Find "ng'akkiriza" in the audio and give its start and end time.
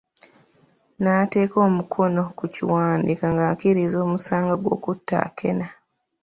3.33-3.97